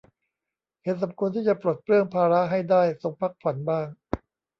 [0.83, 3.87] เห็นสมควรที่จะปลดเปลื้องภาระให้ได้ทรงพักผ่อนบ้าง